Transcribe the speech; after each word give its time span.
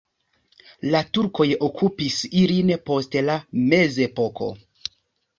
La 0.93 1.01
turkoj 1.17 1.45
okupis 1.67 2.15
ilin 2.39 2.71
post 2.89 3.17
la 3.27 3.35
mezepoko. 3.75 4.49